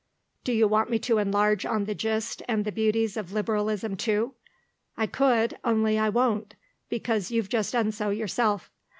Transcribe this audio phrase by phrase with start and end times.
[0.43, 4.33] Do you want me to enlarge on the gist and the beauties of Liberalism too?
[4.97, 6.55] I could, only I won't,
[6.89, 8.71] because you've just done so yourself.